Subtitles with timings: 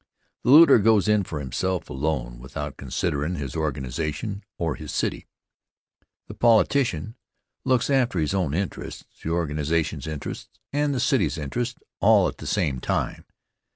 [0.41, 5.27] The looter goes in for himself alone without considerin' his organization or his city.
[6.27, 7.15] The politician
[7.65, 12.47] looks after his own interests, the organization's interests, and the city's interests all at the
[12.47, 13.25] same time.